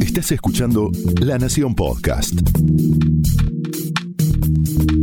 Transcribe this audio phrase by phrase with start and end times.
[0.00, 0.90] Estás escuchando
[1.20, 2.32] La Nación Podcast.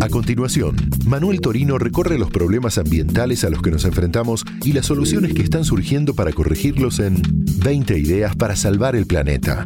[0.02, 4.88] A continuación, Manuel Torino recorre los problemas ambientales a los que nos enfrentamos y las
[4.88, 7.21] soluciones que están surgiendo para corregirlos en
[7.63, 9.63] 20 ideas para salvar el planeta.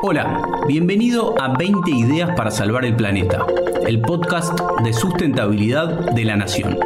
[0.00, 3.44] Hola, bienvenido a 20 ideas para salvar el planeta,
[3.88, 6.76] el podcast de sustentabilidad de la Nación.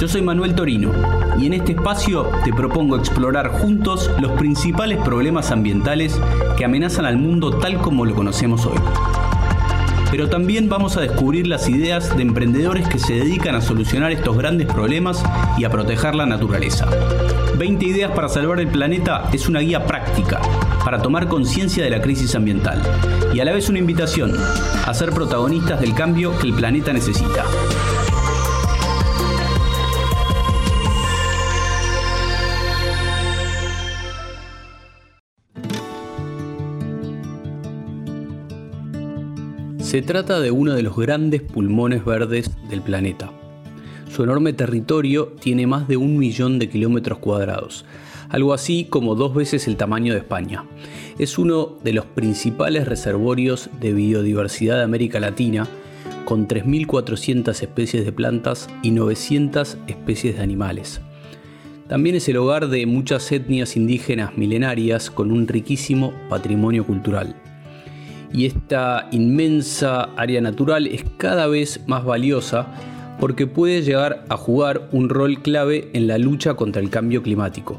[0.00, 0.90] Yo soy Manuel Torino
[1.38, 6.20] y en este espacio te propongo explorar juntos los principales problemas ambientales
[6.56, 8.78] que amenazan al mundo tal como lo conocemos hoy.
[10.14, 14.38] Pero también vamos a descubrir las ideas de emprendedores que se dedican a solucionar estos
[14.38, 15.20] grandes problemas
[15.58, 16.88] y a proteger la naturaleza.
[17.58, 20.40] 20 ideas para salvar el planeta es una guía práctica
[20.84, 22.80] para tomar conciencia de la crisis ambiental
[23.34, 24.36] y a la vez una invitación
[24.86, 27.42] a ser protagonistas del cambio que el planeta necesita.
[39.94, 43.30] Se trata de uno de los grandes pulmones verdes del planeta.
[44.12, 47.84] Su enorme territorio tiene más de un millón de kilómetros cuadrados,
[48.28, 50.64] algo así como dos veces el tamaño de España.
[51.16, 55.68] Es uno de los principales reservorios de biodiversidad de América Latina,
[56.24, 61.02] con 3.400 especies de plantas y 900 especies de animales.
[61.86, 67.36] También es el hogar de muchas etnias indígenas milenarias con un riquísimo patrimonio cultural.
[68.34, 72.66] Y esta inmensa área natural es cada vez más valiosa
[73.20, 77.78] porque puede llegar a jugar un rol clave en la lucha contra el cambio climático.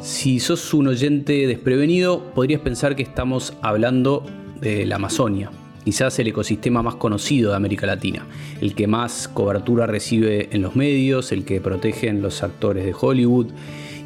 [0.00, 4.24] Si sos un oyente desprevenido, podrías pensar que estamos hablando
[4.58, 5.50] de la Amazonia,
[5.84, 8.26] quizás el ecosistema más conocido de América Latina,
[8.62, 13.48] el que más cobertura recibe en los medios, el que protegen los actores de Hollywood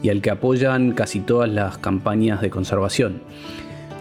[0.03, 3.21] y al que apoyan casi todas las campañas de conservación.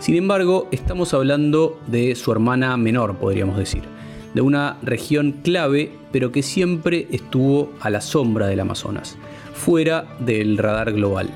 [0.05, 3.81] Sin embargo, estamos hablando de su hermana menor, podríamos decir,
[4.35, 9.17] de una región clave, pero que siempre estuvo a la sombra del Amazonas,
[9.55, 11.31] fuera del radar global.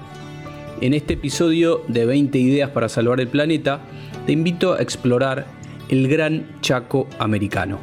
[0.82, 3.82] En este episodio de 20 ideas para salvar el planeta,
[4.28, 5.48] te invito a explorar
[5.90, 7.80] el gran Chaco americano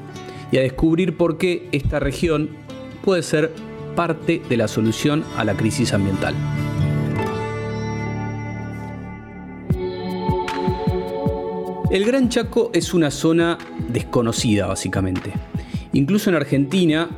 [0.53, 2.51] y a descubrir por qué esta región
[3.05, 3.53] puede ser
[3.97, 6.37] parte de la solución a la crisis ambiental.
[11.97, 13.57] El Gran Chaco es una zona
[13.89, 15.33] desconocida básicamente.
[15.95, 17.09] Incluso en Argentina,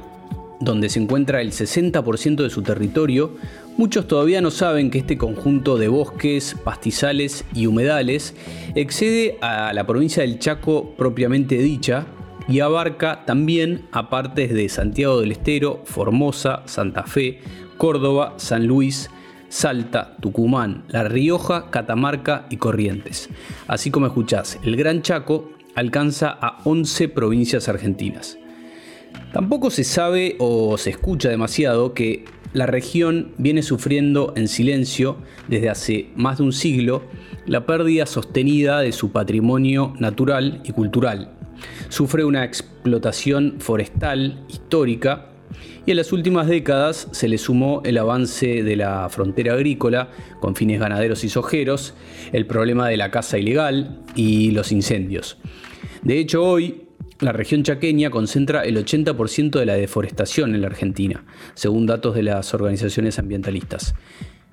[0.60, 3.34] donde se encuentra el 60% de su territorio,
[3.76, 8.34] Muchos todavía no saben que este conjunto de bosques, pastizales y humedales
[8.74, 12.06] excede a la provincia del Chaco propiamente dicha
[12.48, 17.38] y abarca también a partes de Santiago del Estero, Formosa, Santa Fe,
[17.76, 19.10] Córdoba, San Luis,
[19.48, 23.30] Salta, Tucumán, La Rioja, Catamarca y Corrientes.
[23.66, 28.38] Así como escuchás, el Gran Chaco alcanza a 11 provincias argentinas.
[29.32, 35.68] Tampoco se sabe o se escucha demasiado que la región viene sufriendo en silencio desde
[35.68, 37.02] hace más de un siglo
[37.46, 41.32] la pérdida sostenida de su patrimonio natural y cultural.
[41.88, 45.27] Sufre una explotación forestal histórica
[45.86, 50.10] y en las últimas décadas se le sumó el avance de la frontera agrícola
[50.40, 51.94] con fines ganaderos y sojeros,
[52.32, 55.38] el problema de la caza ilegal y los incendios.
[56.02, 56.88] De hecho, hoy
[57.20, 62.22] la región chaqueña concentra el 80% de la deforestación en la Argentina, según datos de
[62.22, 63.94] las organizaciones ambientalistas.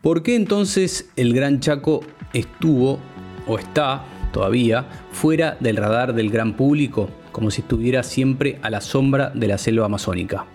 [0.02, 2.04] ¿Por qué entonces el Gran Chaco
[2.34, 3.00] estuvo
[3.48, 8.82] o está todavía fuera del radar del gran público, como si estuviera siempre a la
[8.82, 10.46] sombra de la selva amazónica?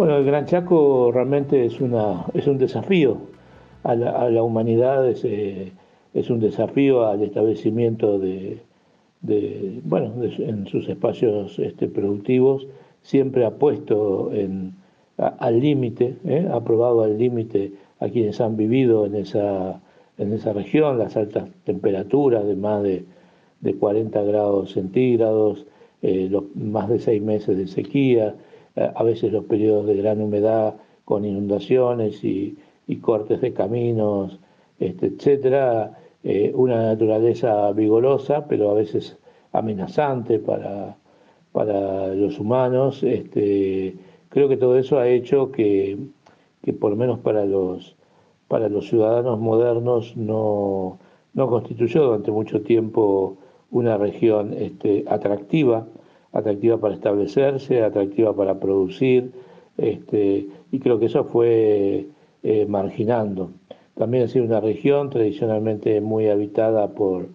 [0.00, 3.18] Bueno, el Gran Chaco realmente es, una, es un desafío
[3.82, 5.72] a la, humanidad, es, eh,
[6.14, 8.62] es un desafío al establecimiento de,
[9.20, 12.66] de, bueno, en sus espacios este, productivos,
[13.02, 14.30] siempre ha puesto
[15.18, 16.48] al límite, ¿eh?
[16.50, 19.82] ha probado al límite a quienes han vivido en esa,
[20.16, 23.04] en esa región, las altas temperaturas de más de,
[23.60, 25.66] de 40 grados centígrados,
[26.00, 28.49] eh, los, más de seis meses de sequía, eh,
[28.84, 30.74] a veces los periodos de gran humedad
[31.04, 32.56] con inundaciones y,
[32.86, 34.38] y cortes de caminos,
[34.78, 39.16] este, etcétera, eh, una naturaleza vigorosa, pero a veces
[39.52, 40.96] amenazante para,
[41.52, 43.02] para los humanos.
[43.02, 43.96] Este,
[44.28, 45.98] creo que todo eso ha hecho que,
[46.62, 47.96] que por lo menos para los,
[48.48, 50.98] para los ciudadanos modernos no,
[51.34, 53.36] no constituyó durante mucho tiempo
[53.70, 55.86] una región este, atractiva
[56.32, 59.32] atractiva para establecerse, atractiva para producir,
[59.78, 62.06] este, y creo que eso fue
[62.42, 63.50] eh, marginando.
[63.94, 67.28] También ha sido una región tradicionalmente muy habitada por,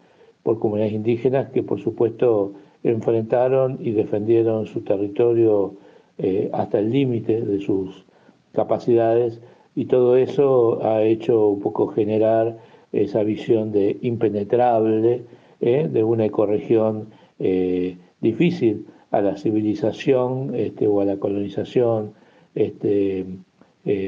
[0.44, 2.54] por comunidades indígenas que por supuesto
[2.84, 5.74] enfrentaron y defendieron su territorio
[6.18, 8.06] eh, hasta el límite de sus
[8.54, 9.42] capacidades
[9.76, 12.58] y todo eso ha hecho un poco generar
[12.94, 15.24] esa visión de impenetrable
[15.62, 17.10] eh, de una ecorregión
[17.40, 22.14] eh, difícil a la civilización este, o a la colonización
[22.54, 23.26] este,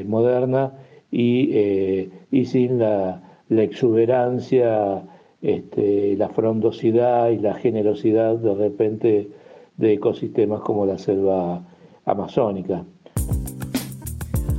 [0.06, 0.72] moderna
[1.10, 5.04] y, y sin la, la exuberancia
[5.40, 9.28] este, la frondosidad y la generosidad de repente
[9.76, 11.62] de ecosistemas como la selva
[12.04, 12.84] amazónica.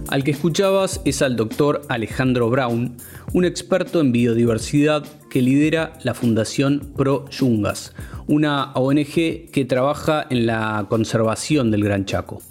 [0.09, 2.97] Al que escuchabas es al doctor Alejandro Brown,
[3.31, 7.93] un experto en biodiversidad que lidera la Fundación Pro Yungas,
[8.25, 12.41] una ONG que trabaja en la conservación del Gran Chaco.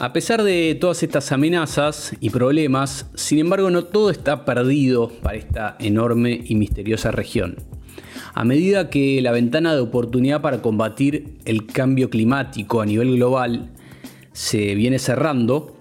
[0.00, 5.38] A pesar de todas estas amenazas y problemas, sin embargo no todo está perdido para
[5.38, 7.54] esta enorme y misteriosa región.
[8.34, 13.70] A medida que la ventana de oportunidad para combatir el cambio climático a nivel global
[14.32, 15.73] se viene cerrando,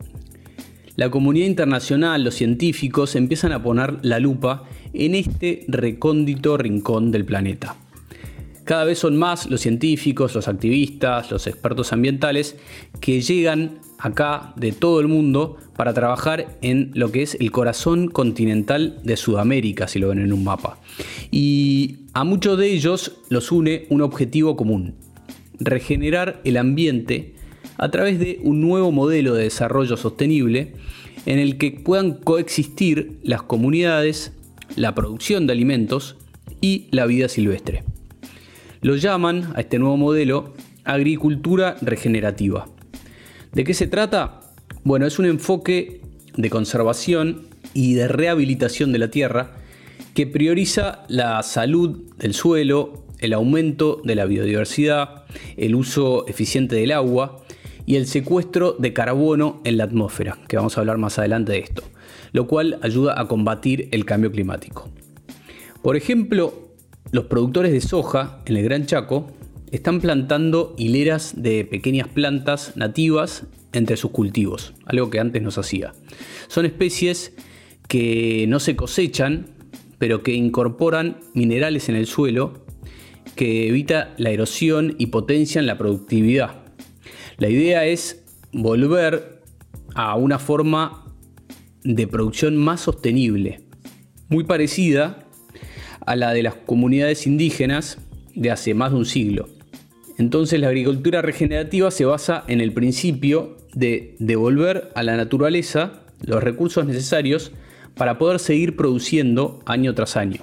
[0.95, 4.63] la comunidad internacional, los científicos empiezan a poner la lupa
[4.93, 7.75] en este recóndito rincón del planeta.
[8.63, 12.55] Cada vez son más los científicos, los activistas, los expertos ambientales
[13.01, 18.07] que llegan acá de todo el mundo para trabajar en lo que es el corazón
[18.07, 20.77] continental de Sudamérica, si lo ven en un mapa.
[21.31, 24.95] Y a muchos de ellos los une un objetivo común,
[25.59, 27.33] regenerar el ambiente
[27.77, 30.73] a través de un nuevo modelo de desarrollo sostenible
[31.25, 34.33] en el que puedan coexistir las comunidades,
[34.75, 36.17] la producción de alimentos
[36.61, 37.83] y la vida silvestre.
[38.81, 40.53] Lo llaman a este nuevo modelo
[40.83, 42.67] agricultura regenerativa.
[43.53, 44.41] ¿De qué se trata?
[44.83, 46.01] Bueno, es un enfoque
[46.35, 49.51] de conservación y de rehabilitación de la tierra
[50.13, 55.23] que prioriza la salud del suelo, el aumento de la biodiversidad,
[55.55, 57.42] el uso eficiente del agua
[57.85, 61.59] y el secuestro de carbono en la atmósfera, que vamos a hablar más adelante de
[61.59, 61.83] esto,
[62.31, 64.89] lo cual ayuda a combatir el cambio climático.
[65.81, 66.69] Por ejemplo,
[67.11, 69.27] los productores de soja en el Gran Chaco
[69.71, 73.43] están plantando hileras de pequeñas plantas nativas
[73.73, 75.93] entre sus cultivos, algo que antes no se hacía.
[76.47, 77.33] Son especies
[77.87, 79.47] que no se cosechan,
[79.97, 82.63] pero que incorporan minerales en el suelo
[83.35, 86.62] que evita la erosión y potencian la productividad.
[87.37, 89.41] La idea es volver
[89.95, 91.05] a una forma
[91.83, 93.61] de producción más sostenible,
[94.29, 95.25] muy parecida
[96.05, 97.97] a la de las comunidades indígenas
[98.35, 99.49] de hace más de un siglo.
[100.17, 106.43] Entonces la agricultura regenerativa se basa en el principio de devolver a la naturaleza los
[106.43, 107.51] recursos necesarios
[107.95, 110.41] para poder seguir produciendo año tras año.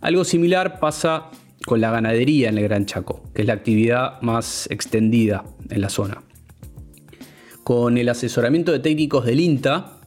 [0.00, 1.30] Algo similar pasa
[1.68, 5.90] con la ganadería en el Gran Chaco, que es la actividad más extendida en la
[5.90, 6.22] zona.
[7.62, 9.98] Con el asesoramiento de técnicos del INTA,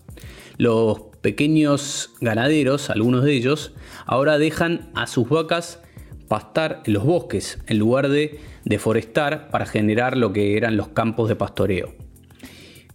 [0.58, 3.74] los pequeños ganaderos, algunos de ellos,
[4.08, 5.80] ahora dejan a sus vacas
[6.28, 11.30] pastar en los bosques en lugar de deforestar para generar lo que eran los campos
[11.30, 11.94] de pastoreo.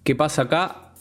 [0.03, 0.93] ¿Qué pasa acá?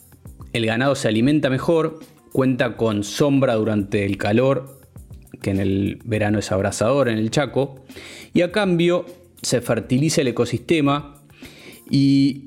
[0.52, 1.98] El ganado se alimenta mejor,
[2.30, 4.75] cuenta con sombra durante el calor,
[5.40, 7.84] que en el verano es abrasador en el Chaco,
[8.32, 9.06] y a cambio
[9.42, 11.22] se fertiliza el ecosistema
[11.90, 12.46] y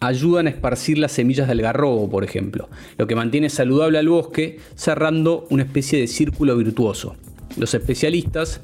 [0.00, 4.58] ayudan a esparcir las semillas del garrobo, por ejemplo, lo que mantiene saludable al bosque,
[4.74, 7.16] cerrando una especie de círculo virtuoso.
[7.56, 8.60] Los especialistas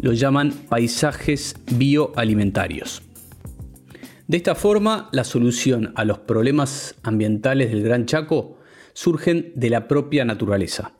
[0.00, 3.02] lo llaman paisajes bioalimentarios.
[4.28, 8.58] De esta forma, la solución a los problemas ambientales del Gran Chaco
[8.94, 10.92] surgen de la propia naturaleza.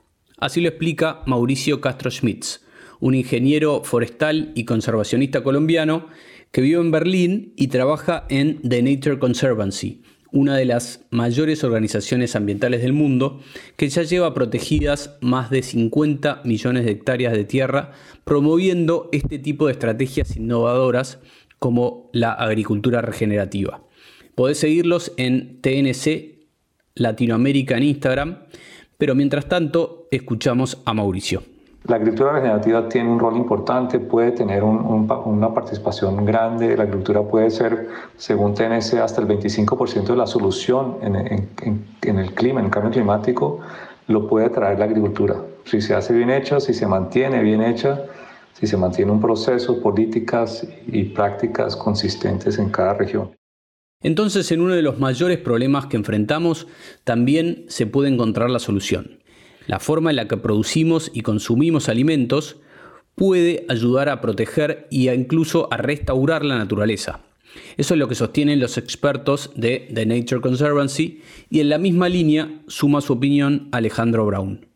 [0.42, 2.62] Así lo explica Mauricio Castro Schmitz,
[2.98, 6.08] un ingeniero forestal y conservacionista colombiano
[6.50, 12.34] que vive en Berlín y trabaja en The Nature Conservancy, una de las mayores organizaciones
[12.34, 13.40] ambientales del mundo,
[13.76, 17.92] que ya lleva protegidas más de 50 millones de hectáreas de tierra,
[18.24, 21.20] promoviendo este tipo de estrategias innovadoras
[21.60, 23.84] como la agricultura regenerativa.
[24.34, 26.32] Podés seguirlos en TNC
[26.94, 28.38] Latinoamérica en Instagram,
[29.02, 31.42] pero mientras tanto escuchamos a Mauricio.
[31.88, 36.76] La agricultura regenerativa tiene un rol importante, puede tener una participación grande.
[36.76, 42.60] La agricultura puede ser, según TNC, hasta el 25% de la solución en, el clima,
[42.60, 43.58] en el cambio climático,
[44.06, 45.34] lo puede traer la agricultura.
[45.64, 48.04] Si se hace bien hecha, si se mantiene bien hecha,
[48.52, 53.32] si se mantiene un proceso, políticas y prácticas consistentes en cada región.
[54.02, 56.66] Entonces, en uno de los mayores problemas que enfrentamos,
[57.04, 59.18] también se puede encontrar la solución.
[59.66, 62.56] La forma en la que producimos y consumimos alimentos
[63.14, 67.20] puede ayudar a proteger e incluso a restaurar la naturaleza.
[67.76, 72.08] Eso es lo que sostienen los expertos de The Nature Conservancy y en la misma
[72.08, 74.71] línea suma su opinión Alejandro Brown.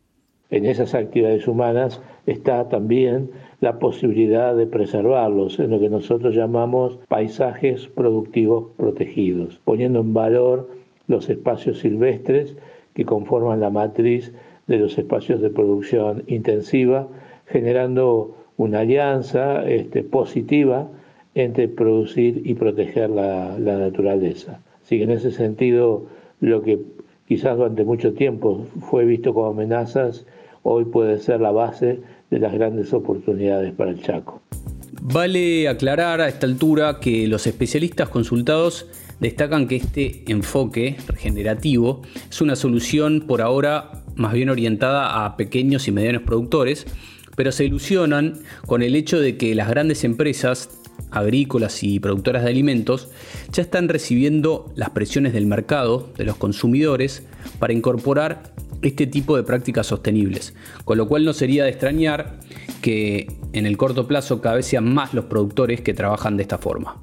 [0.50, 6.98] En esas actividades humanas está también la posibilidad de preservarlos en lo que nosotros llamamos
[7.08, 10.68] paisajes productivos protegidos, poniendo en valor
[11.08, 12.56] los espacios silvestres
[12.94, 14.32] que conforman la matriz
[14.66, 17.08] de los espacios de producción intensiva,
[17.46, 20.88] generando una alianza este, positiva
[21.34, 24.60] entre producir y proteger la, la naturaleza.
[24.82, 26.06] Así que en ese sentido,
[26.40, 26.78] lo que
[27.26, 30.26] quizás durante mucho tiempo fue visto como amenazas,
[30.62, 34.42] hoy puede ser la base de las grandes oportunidades para el Chaco.
[35.02, 38.86] Vale aclarar a esta altura que los especialistas consultados
[39.20, 45.88] destacan que este enfoque regenerativo es una solución por ahora más bien orientada a pequeños
[45.88, 46.86] y medianos productores,
[47.36, 50.75] pero se ilusionan con el hecho de que las grandes empresas
[51.10, 53.08] agrícolas y productoras de alimentos
[53.52, 57.24] ya están recibiendo las presiones del mercado, de los consumidores,
[57.58, 62.40] para incorporar este tipo de prácticas sostenibles, con lo cual no sería de extrañar
[62.82, 66.58] que en el corto plazo cada vez sean más los productores que trabajan de esta
[66.58, 67.02] forma.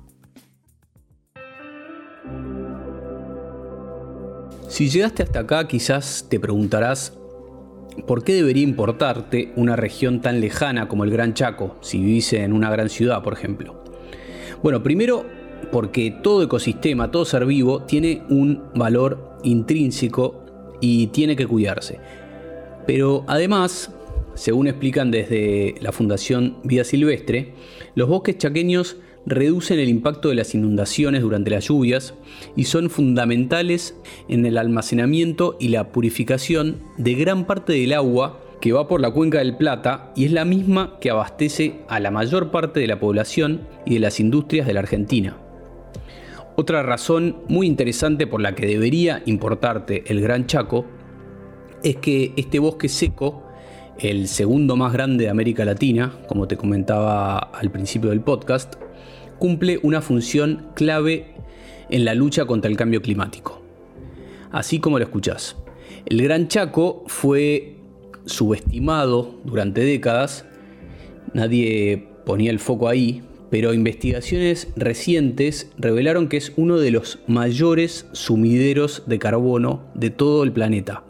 [4.68, 7.14] Si llegaste hasta acá quizás te preguntarás
[8.08, 12.54] ¿por qué debería importarte una región tan lejana como el Gran Chaco si vivís en
[12.54, 13.83] una gran ciudad, por ejemplo?
[14.64, 15.26] Bueno, primero
[15.74, 20.46] porque todo ecosistema, todo ser vivo tiene un valor intrínseco
[20.80, 22.00] y tiene que cuidarse.
[22.88, 23.92] Pero además,
[24.36, 27.54] según explican desde la Fundación Vida Silvestre,
[27.96, 32.14] los bosques chaqueños reducen el impacto de las inundaciones durante las lluvias
[32.56, 33.98] y son fundamentales
[34.30, 39.12] en el almacenamiento y la purificación de gran parte del agua que va por la
[39.12, 42.98] cuenca del Plata y es la misma que abastece a la mayor parte de la
[42.98, 45.36] población y de las industrias de la Argentina.
[46.56, 50.86] Otra razón muy interesante por la que debería importarte el Gran Chaco
[51.84, 53.44] es que este bosque seco,
[54.00, 58.76] el segundo más grande de América Latina, como te comentaba al principio del podcast,
[59.40, 61.34] cumple una función clave
[61.90, 63.62] en la lucha contra el cambio climático.
[64.54, 65.58] Así como lo escuchás.
[66.06, 67.73] El Gran Chaco fue
[68.26, 70.46] subestimado durante décadas,
[71.34, 78.08] nadie ponía el foco ahí, pero investigaciones recientes revelaron que es uno de los mayores
[78.12, 81.04] sumideros de carbono de todo el planeta.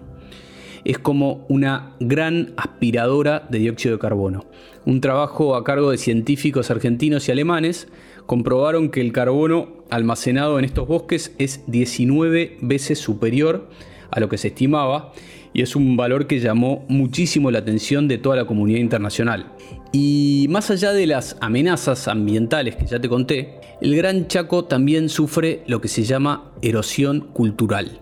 [0.84, 4.46] Es como una gran aspiradora de dióxido de carbono.
[4.86, 7.88] Un trabajo a cargo de científicos argentinos y alemanes
[8.26, 13.70] comprobaron que el carbono almacenado en estos bosques es 19 veces superior
[14.12, 15.14] a lo que se estimaba
[15.54, 19.54] y es un valor que llamó muchísimo la atención de toda la comunidad internacional.
[19.92, 25.10] Y más allá de las amenazas ambientales que ya te conté, el Gran Chaco también
[25.10, 28.00] sufre lo que se llama erosión cultural.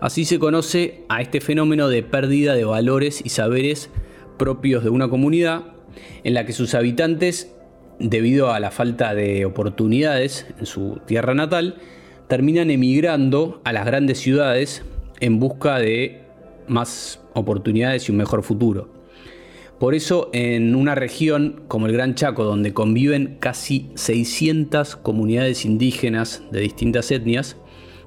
[0.00, 3.90] Así se conoce a este fenómeno de pérdida de valores y saberes
[4.38, 5.64] propios de una comunidad
[6.24, 7.52] en la que sus habitantes,
[7.98, 11.76] debido a la falta de oportunidades en su tierra natal,
[12.28, 14.82] terminan emigrando a las grandes ciudades
[15.18, 16.29] en busca de
[16.70, 18.88] más oportunidades y un mejor futuro.
[19.78, 26.42] Por eso en una región como el Gran Chaco, donde conviven casi 600 comunidades indígenas
[26.52, 27.56] de distintas etnias,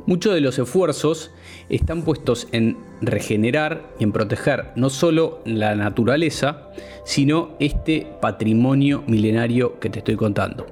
[0.05, 1.31] muchos de los esfuerzos
[1.69, 6.69] están puestos en regenerar y en proteger no solo la naturaleza,
[7.05, 10.67] sino este patrimonio milenario que te estoy contando.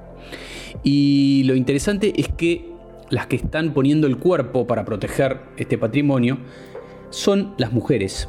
[0.84, 2.70] Y lo interesante es que
[3.10, 6.38] las que están poniendo el cuerpo para proteger este patrimonio
[7.12, 8.28] son las mujeres,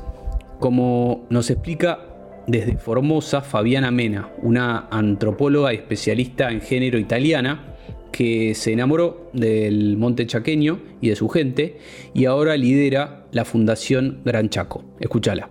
[0.60, 2.00] como nos explica
[2.48, 7.76] desde Formosa Fabiana Mena, una antropóloga especialista en género italiana
[8.12, 11.80] que se enamoró del monte chaqueño y de su gente
[12.14, 14.84] y ahora lidera la Fundación Gran Chaco.
[15.00, 15.50] Escúchala.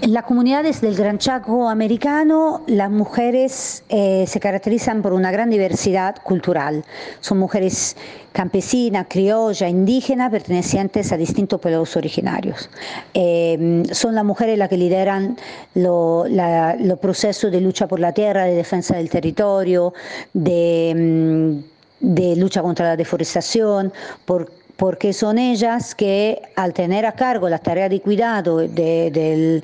[0.00, 5.50] En las comunidades del Gran Chaco americano, las mujeres eh, se caracterizan por una gran
[5.50, 6.84] diversidad cultural.
[7.20, 7.96] Son mujeres
[8.32, 12.68] campesinas, criollas, indígenas, pertenecientes a distintos pueblos originarios.
[13.14, 15.38] Eh, son las mujeres las que lideran
[15.74, 19.94] los procesos de lucha por la tierra, de defensa del territorio,
[20.32, 21.62] de,
[22.02, 23.92] mm, de lucha contra la deforestación,
[24.24, 29.62] por porque son ellas que al tener a cargo las tareas de cuidado del,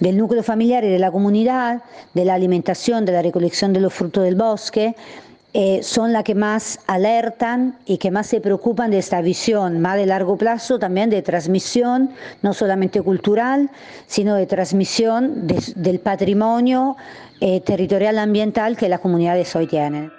[0.00, 1.82] núcleo familiar y de la comunidad,
[2.14, 4.96] de la alimentación, de la recolección de los frutos del bosque,
[5.54, 9.96] eh, son las que más alertan y que más se preocupan de esta visión más
[9.96, 12.10] de largo plazo, también de transmisión,
[12.42, 13.70] no solamente cultural,
[14.06, 16.96] sino de transmisión del patrimonio
[17.40, 20.12] eh, territorial ambiental que las comunidades hoy tienen.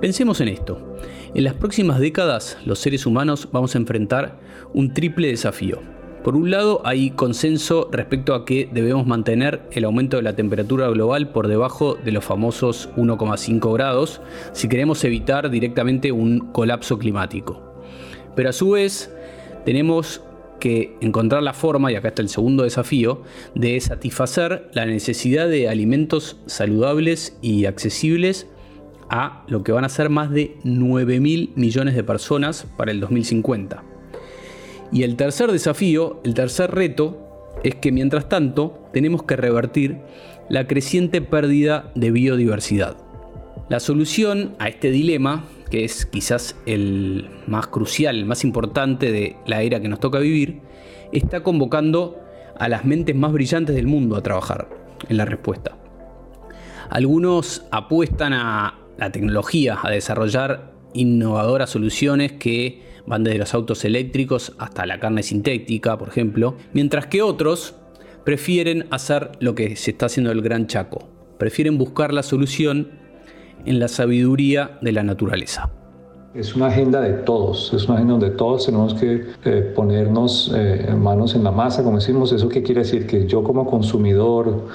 [0.00, 0.96] Pensemos en esto.
[1.34, 4.38] En las próximas décadas, los seres humanos vamos a enfrentar
[4.72, 5.80] un triple desafío.
[6.22, 10.88] Por un lado, hay consenso respecto a que debemos mantener el aumento de la temperatura
[10.90, 14.20] global por debajo de los famosos 1,5 grados
[14.52, 17.60] si queremos evitar directamente un colapso climático.
[18.36, 19.12] Pero a su vez,
[19.64, 20.22] tenemos
[20.60, 23.22] que encontrar la forma, y acá está el segundo desafío,
[23.56, 28.46] de satisfacer la necesidad de alimentos saludables y accesibles
[29.10, 33.00] a lo que van a ser más de 9 mil millones de personas para el
[33.00, 33.82] 2050.
[34.92, 37.20] Y el tercer desafío, el tercer reto,
[37.62, 39.98] es que mientras tanto tenemos que revertir
[40.48, 42.96] la creciente pérdida de biodiversidad.
[43.68, 49.36] La solución a este dilema, que es quizás el más crucial, el más importante de
[49.46, 50.60] la era que nos toca vivir,
[51.12, 52.20] está convocando
[52.58, 54.68] a las mentes más brillantes del mundo a trabajar
[55.08, 55.76] en la respuesta.
[56.90, 64.54] Algunos apuestan a la tecnología, a desarrollar innovadoras soluciones que van desde los autos eléctricos
[64.58, 67.74] hasta la carne sintética, por ejemplo, mientras que otros
[68.24, 71.08] prefieren hacer lo que se está haciendo en el Gran Chaco,
[71.38, 72.90] prefieren buscar la solución
[73.66, 75.70] en la sabiduría de la naturaleza.
[76.34, 80.92] Es una agenda de todos, es una agenda donde todos tenemos que eh, ponernos eh,
[80.98, 82.32] manos en la masa, como decimos.
[82.32, 83.06] ¿Eso qué quiere decir?
[83.06, 84.66] Que yo como consumidor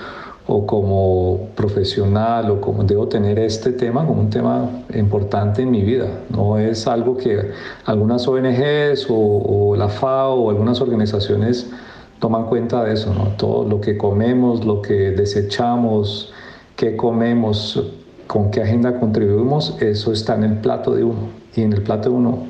[0.51, 5.83] o como profesional o como debo tener este tema como un tema importante en mi
[5.83, 6.07] vida.
[6.29, 7.51] No es algo que
[7.85, 11.69] algunas ONGs o, la FAO o algunas organizaciones
[12.17, 13.25] toman cuenta de eso, ¿no?
[13.37, 16.33] Todo lo que comemos, lo que desechamos,
[16.75, 17.83] qué comemos,
[18.25, 21.29] con qué agenda contribuimos, eso está en el plato de uno.
[21.55, 22.47] Y en el plato de uno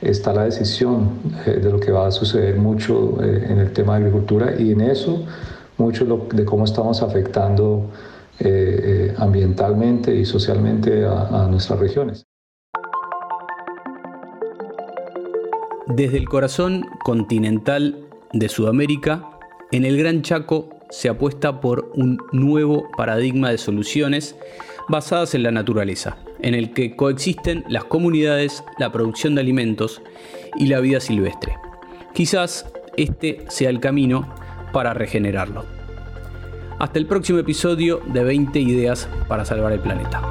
[0.00, 1.10] está la decisión
[1.46, 4.72] eh, de lo que va a suceder mucho eh, en el tema de agricultura y
[4.72, 5.24] en eso
[5.78, 7.90] mucho de cómo estamos afectando
[8.38, 12.26] eh, eh, ambientalmente y socialmente a nuestras regiones.
[15.88, 17.96] Desde el corazón continental
[18.32, 19.30] de Sudamérica,
[19.70, 24.36] en el Gran Chaco se apuesta por un nuevo paradigma de soluciones
[24.88, 30.02] basadas en la naturaleza, en el que coexisten las comunidades, la producción de alimentos
[30.56, 31.56] y la vida silvestre.
[32.12, 34.34] Quizás este sea el camino
[34.72, 35.64] para regenerarlo.
[36.78, 40.22] Hasta el próximo episodio de 20 ideas para salvar el planeta.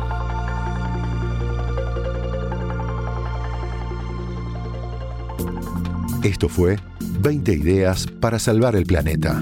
[6.24, 6.78] Esto fue
[7.20, 9.42] 20 ideas para salvar el planeta.